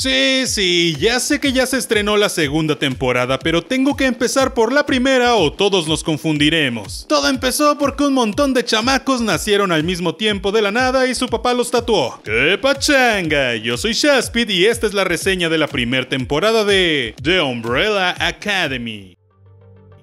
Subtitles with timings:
[0.00, 4.54] Sí, sí, ya sé que ya se estrenó la segunda temporada, pero tengo que empezar
[4.54, 7.06] por la primera o todos nos confundiremos.
[7.08, 11.14] Todo empezó porque un montón de chamacos nacieron al mismo tiempo de la nada y
[11.14, 12.20] su papá los tatuó.
[12.24, 13.56] ¡Qué pachanga!
[13.56, 18.16] Yo soy Shaspid y esta es la reseña de la primera temporada de The Umbrella
[18.26, 19.19] Academy.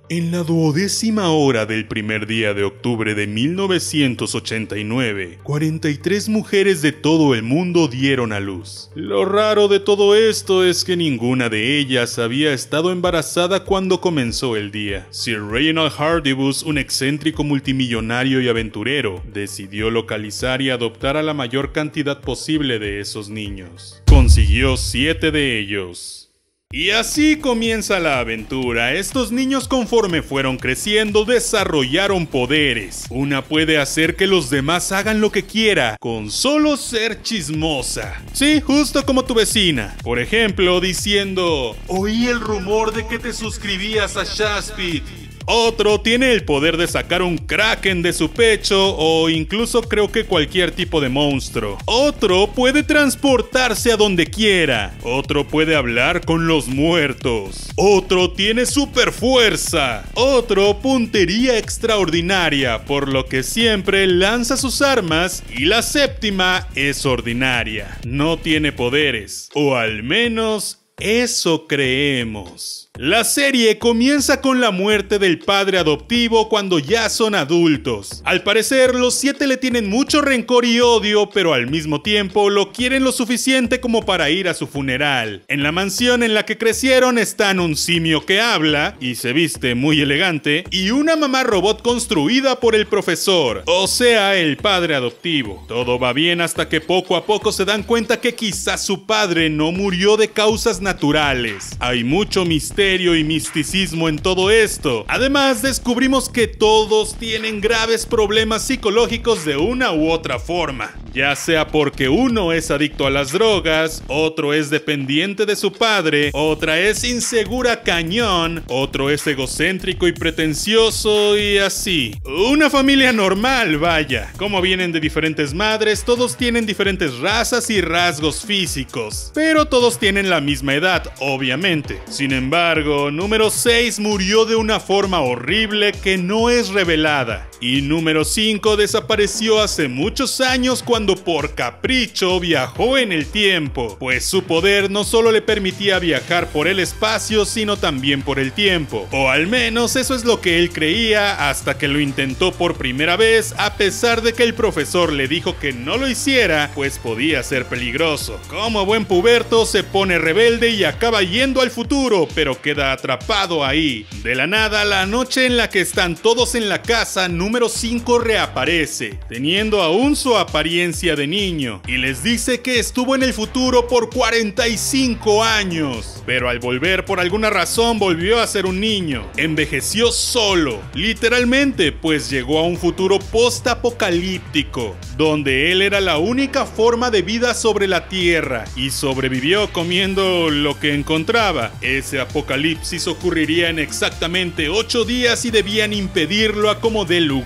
[0.09, 7.35] En la duodécima hora del primer día de octubre de 1989, 43 mujeres de todo
[7.35, 8.89] el mundo dieron a luz.
[8.95, 14.55] Lo raro de todo esto es que ninguna de ellas había estado embarazada cuando comenzó
[14.55, 15.05] el día.
[15.09, 21.73] Sir Reginald Hardibus, un excéntrico multimillonario y aventurero, decidió localizar y adoptar a la mayor
[21.73, 24.01] cantidad posible de esos niños.
[24.07, 26.26] Consiguió siete de ellos.
[26.69, 28.91] Y así comienza la aventura.
[28.91, 33.05] Estos niños conforme fueron creciendo desarrollaron poderes.
[33.09, 38.21] Una puede hacer que los demás hagan lo que quiera con solo ser chismosa.
[38.33, 39.95] Sí, justo como tu vecina.
[40.03, 45.26] Por ejemplo, diciendo, oí el rumor de que te suscribías a Shaspit.
[45.49, 50.25] Otro tiene el poder de sacar un kraken de su pecho o incluso creo que
[50.25, 51.77] cualquier tipo de monstruo.
[51.85, 54.93] Otro puede transportarse a donde quiera.
[55.03, 57.69] Otro puede hablar con los muertos.
[57.77, 60.03] Otro tiene super fuerza.
[60.15, 65.43] Otro puntería extraordinaria, por lo que siempre lanza sus armas.
[65.55, 67.97] Y la séptima es ordinaria.
[68.03, 69.49] No tiene poderes.
[69.53, 72.86] O al menos eso creemos.
[72.99, 78.23] La serie comienza con la muerte del padre adoptivo cuando ya son adultos.
[78.25, 82.71] Al parecer, los siete le tienen mucho rencor y odio, pero al mismo tiempo lo
[82.71, 85.43] quieren lo suficiente como para ir a su funeral.
[85.47, 89.75] En la mansión en la que crecieron están un simio que habla y se viste
[89.75, 95.63] muy elegante y una mamá robot construida por el profesor, o sea, el padre adoptivo.
[95.67, 99.51] Todo va bien hasta que poco a poco se dan cuenta que quizás su padre
[99.51, 101.77] no murió de causas naturales.
[101.79, 105.03] Hay mucho misterio y misticismo en todo esto.
[105.09, 111.67] Además, descubrimos que todos tienen graves problemas psicológicos de una u otra forma ya sea
[111.67, 117.03] porque uno es adicto a las drogas, otro es dependiente de su padre, otra es
[117.03, 122.13] insegura cañón, otro es egocéntrico y pretencioso y así.
[122.23, 124.31] Una familia normal, vaya.
[124.37, 130.29] Como vienen de diferentes madres, todos tienen diferentes razas y rasgos físicos, pero todos tienen
[130.29, 131.99] la misma edad, obviamente.
[132.07, 137.49] Sin embargo, número 6 murió de una forma horrible que no es revelada.
[137.59, 144.25] Y número 5 desapareció hace muchos años cuando por capricho viajó en el tiempo, pues
[144.25, 149.07] su poder no solo le permitía viajar por el espacio, sino también por el tiempo.
[149.11, 153.17] O al menos eso es lo que él creía hasta que lo intentó por primera
[153.17, 157.41] vez, a pesar de que el profesor le dijo que no lo hiciera, pues podía
[157.41, 158.39] ser peligroso.
[158.49, 164.05] Como buen puberto, se pone rebelde y acaba yendo al futuro, pero queda atrapado ahí.
[164.23, 168.19] De la nada, la noche en la que están todos en la casa, número 5
[168.19, 173.87] reaparece, teniendo aún su apariencia de niño, y les dice que estuvo en el futuro
[173.87, 179.25] por 45 años, pero al volver por alguna razón volvió a ser un niño.
[179.37, 187.11] Envejeció solo, literalmente, pues llegó a un futuro post-apocalíptico, donde él era la única forma
[187.11, 191.71] de vida sobre la Tierra, y sobrevivió comiendo lo que encontraba.
[191.79, 197.36] Ese apocalipsis ocurriría en exactamente 8 días y debían impedirlo a como de lugar.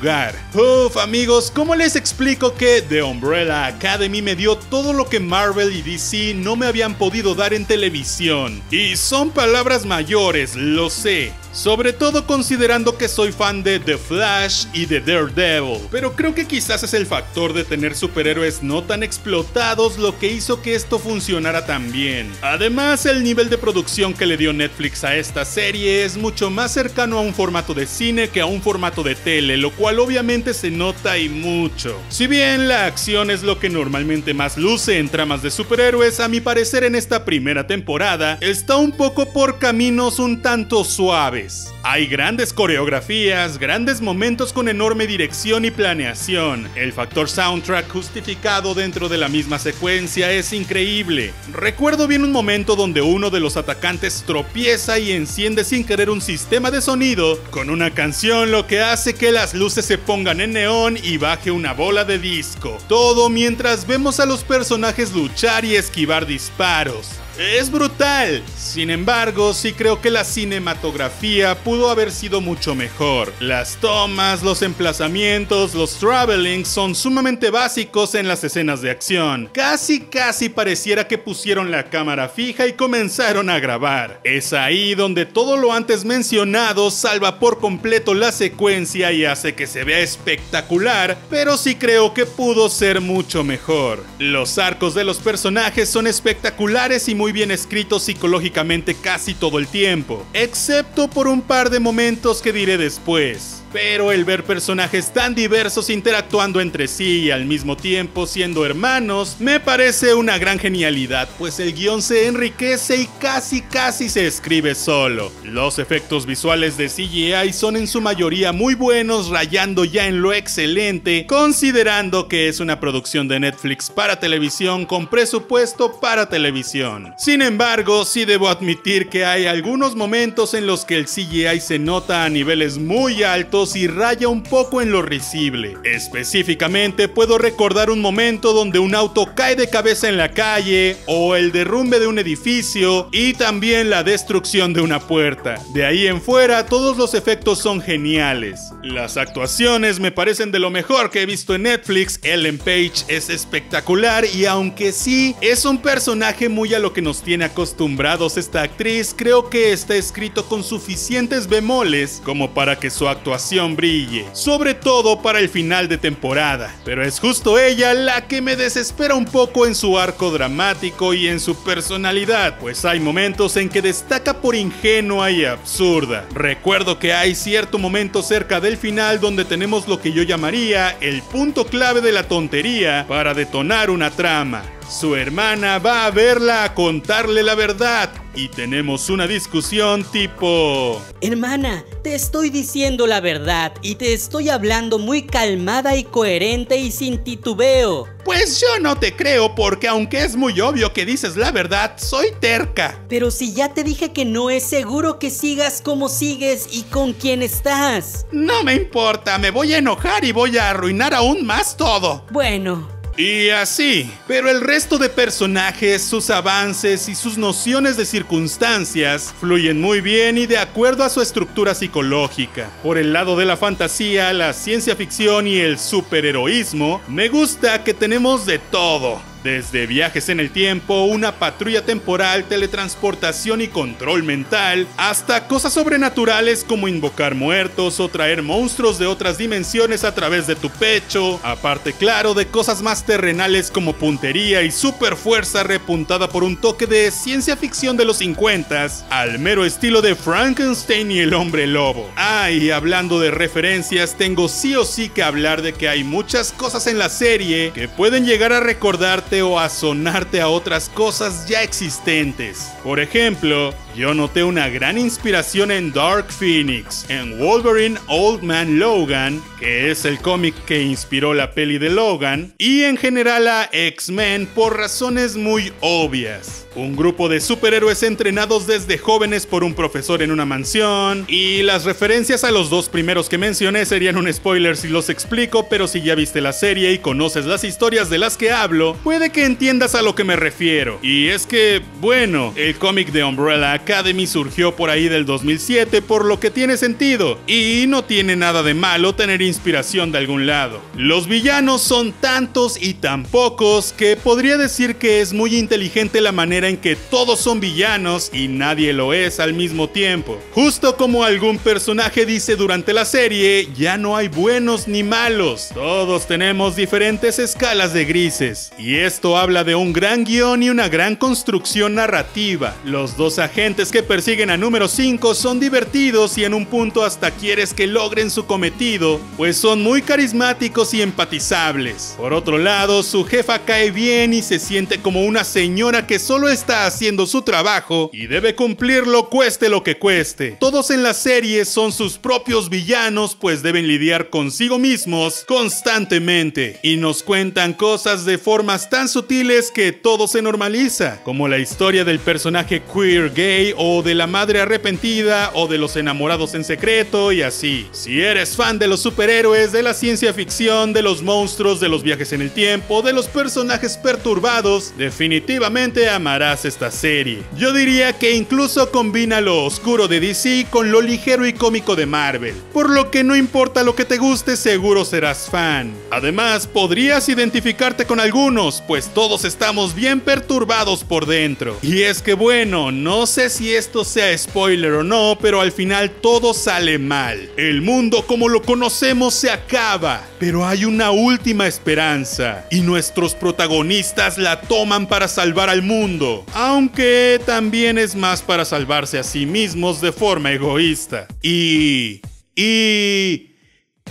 [0.53, 5.75] Uf, amigos, ¿cómo les explico que The Umbrella Academy me dio todo lo que Marvel
[5.75, 8.61] y DC no me habían podido dar en televisión?
[8.71, 11.33] Y son palabras mayores, lo sé.
[11.53, 15.81] Sobre todo considerando que soy fan de The Flash y de Daredevil.
[15.91, 20.31] Pero creo que quizás es el factor de tener superhéroes no tan explotados lo que
[20.31, 22.31] hizo que esto funcionara tan bien.
[22.41, 26.71] Además, el nivel de producción que le dio Netflix a esta serie es mucho más
[26.71, 30.53] cercano a un formato de cine que a un formato de tele, lo cual obviamente
[30.53, 31.99] se nota y mucho.
[32.07, 36.29] Si bien la acción es lo que normalmente más luce en tramas de superhéroes, a
[36.29, 41.40] mi parecer en esta primera temporada está un poco por caminos un tanto suaves
[41.83, 46.69] hay grandes coreografías, grandes momentos con enorme dirección y planeación.
[46.75, 51.33] El factor soundtrack justificado dentro de la misma secuencia es increíble.
[51.51, 56.21] Recuerdo bien un momento donde uno de los atacantes tropieza y enciende sin querer un
[56.21, 60.53] sistema de sonido con una canción lo que hace que las luces se pongan en
[60.53, 62.77] neón y baje una bola de disco.
[62.87, 67.20] Todo mientras vemos a los personajes luchar y esquivar disparos.
[67.41, 68.43] Es brutal.
[68.55, 73.33] Sin embargo, sí creo que la cinematografía pudo haber sido mucho mejor.
[73.39, 79.49] Las tomas, los emplazamientos, los travelings son sumamente básicos en las escenas de acción.
[79.53, 84.21] Casi casi pareciera que pusieron la cámara fija y comenzaron a grabar.
[84.23, 89.65] Es ahí donde todo lo antes mencionado salva por completo la secuencia y hace que
[89.65, 94.05] se vea espectacular, pero sí creo que pudo ser mucho mejor.
[94.19, 99.67] Los arcos de los personajes son espectaculares y muy bien escritos psicológicamente casi todo el
[99.67, 103.60] tiempo, excepto por un par de momentos que diré después.
[103.73, 109.37] Pero el ver personajes tan diversos interactuando entre sí y al mismo tiempo siendo hermanos
[109.39, 114.75] me parece una gran genialidad, pues el guion se enriquece y casi casi se escribe
[114.75, 115.31] solo.
[115.45, 120.33] Los efectos visuales de CGI son en su mayoría muy buenos, rayando ya en lo
[120.33, 127.13] excelente, considerando que es una producción de Netflix para televisión con presupuesto para televisión.
[127.17, 131.79] Sin embargo, sí debo admitir que hay algunos momentos en los que el CGI se
[131.79, 135.77] nota a niveles muy altos y raya un poco en lo risible.
[135.83, 141.35] Específicamente puedo recordar un momento donde un auto cae de cabeza en la calle, o
[141.35, 145.61] el derrumbe de un edificio, y también la destrucción de una puerta.
[145.73, 148.71] De ahí en fuera todos los efectos son geniales.
[148.81, 153.29] Las actuaciones me parecen de lo mejor que he visto en Netflix, Ellen Page es
[153.29, 158.63] espectacular y aunque sí es un personaje muy a lo que nos tiene acostumbrados esta
[158.63, 164.73] actriz, creo que está escrito con suficientes bemoles como para que su actuación brille, sobre
[164.73, 166.73] todo para el final de temporada.
[166.85, 171.27] Pero es justo ella la que me desespera un poco en su arco dramático y
[171.27, 176.25] en su personalidad, pues hay momentos en que destaca por ingenua y absurda.
[176.33, 181.21] Recuerdo que hay cierto momento cerca del final donde tenemos lo que yo llamaría el
[181.21, 184.63] punto clave de la tontería para detonar una trama.
[184.91, 191.01] Su hermana va a verla a contarle la verdad y tenemos una discusión tipo...
[191.21, 196.91] Hermana, te estoy diciendo la verdad y te estoy hablando muy calmada y coherente y
[196.91, 198.05] sin titubeo.
[198.25, 202.27] Pues yo no te creo porque aunque es muy obvio que dices la verdad, soy
[202.41, 202.99] terca.
[203.07, 207.13] Pero si ya te dije que no es seguro que sigas como sigues y con
[207.13, 208.25] quién estás.
[208.33, 212.25] No me importa, me voy a enojar y voy a arruinar aún más todo.
[212.29, 219.31] Bueno, y así, pero el resto de personajes, sus avances y sus nociones de circunstancias
[219.39, 222.71] fluyen muy bien y de acuerdo a su estructura psicológica.
[222.81, 227.93] Por el lado de la fantasía, la ciencia ficción y el superheroísmo, me gusta que
[227.93, 229.30] tenemos de todo.
[229.43, 236.63] Desde viajes en el tiempo, una patrulla temporal, teletransportación y control mental, hasta cosas sobrenaturales
[236.63, 241.93] como invocar muertos o traer monstruos de otras dimensiones a través de tu pecho, aparte
[241.93, 247.09] claro de cosas más terrenales como puntería y super fuerza repuntada por un toque de
[247.09, 248.61] ciencia ficción de los 50
[249.09, 252.09] al mero estilo de Frankenstein y el hombre lobo.
[252.15, 256.51] Ah, y hablando de referencias, tengo sí o sí que hablar de que hay muchas
[256.51, 261.47] cosas en la serie que pueden llegar a recordarte o a sonarte a otras cosas
[261.47, 262.73] ya existentes.
[262.83, 269.41] Por ejemplo, yo noté una gran inspiración en Dark Phoenix, en Wolverine Old Man Logan,
[269.59, 274.47] que es el cómic que inspiró la peli de Logan, y en general a X-Men
[274.47, 276.67] por razones muy obvias.
[276.73, 281.83] Un grupo de superhéroes entrenados desde jóvenes por un profesor en una mansión, y las
[281.83, 286.01] referencias a los dos primeros que mencioné serían un spoiler si los explico, pero si
[286.01, 289.95] ya viste la serie y conoces las historias de las que hablo, puede que entiendas
[289.95, 290.97] a lo que me refiero.
[291.01, 296.23] Y es que, bueno, el cómic de Umbrella Academy surgió por ahí del 2007, por
[296.23, 300.79] lo que tiene sentido, y no tiene nada de malo tener inspiración de algún lado.
[300.95, 306.31] Los villanos son tantos y tan pocos que podría decir que es muy inteligente la
[306.31, 310.39] manera en que todos son villanos y nadie lo es al mismo tiempo.
[310.53, 316.27] Justo como algún personaje dice durante la serie, ya no hay buenos ni malos, todos
[316.27, 318.71] tenemos diferentes escalas de grises.
[318.77, 322.75] Y esto habla de un gran guion y una gran construcción narrativa.
[322.85, 327.31] Los dos agentes que persiguen a número 5 son divertidos y en un punto hasta
[327.31, 332.15] quieres que logren su cometido, pues son muy carismáticos y empatizables.
[332.17, 336.49] Por otro lado, su jefa cae bien y se siente como una señora que solo
[336.49, 340.57] está haciendo su trabajo y debe cumplirlo cueste lo que cueste.
[340.59, 346.97] Todos en la serie son sus propios villanos pues deben lidiar consigo mismos constantemente y
[346.97, 352.19] nos cuentan cosas de formas tan sutiles que todo se normaliza, como la historia del
[352.19, 357.41] personaje queer gay o de la madre arrepentida o de los enamorados en secreto y
[357.41, 357.87] así.
[357.91, 362.03] Si eres fan de los superhéroes, de la ciencia ficción, de los monstruos, de los
[362.03, 367.43] viajes en el tiempo, de los personajes perturbados, definitivamente amarás esta serie.
[367.57, 372.05] Yo diría que incluso combina lo oscuro de DC con lo ligero y cómico de
[372.05, 375.93] Marvel, por lo que no importa lo que te guste, seguro serás fan.
[376.09, 381.77] Además, podrías identificarte con algunos, pues todos estamos bien perturbados por dentro.
[381.81, 386.09] Y es que bueno, no sé si esto sea spoiler o no, pero al final
[386.09, 387.49] todo sale mal.
[387.57, 394.37] El mundo como lo conocemos se acaba, pero hay una última esperanza, y nuestros protagonistas
[394.37, 400.01] la toman para salvar al mundo, aunque también es más para salvarse a sí mismos
[400.01, 401.27] de forma egoísta.
[401.41, 402.21] Y...
[402.55, 403.50] y...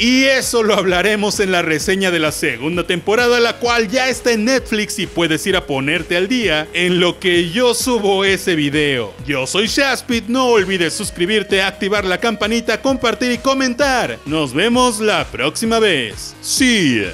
[0.00, 4.32] Y eso lo hablaremos en la reseña de la segunda temporada, la cual ya está
[4.32, 8.54] en Netflix y puedes ir a ponerte al día en lo que yo subo ese
[8.54, 9.12] video.
[9.26, 14.18] Yo soy Shaspit, no olvides suscribirte, activar la campanita, compartir y comentar.
[14.24, 16.34] Nos vemos la próxima vez.
[16.40, 17.04] See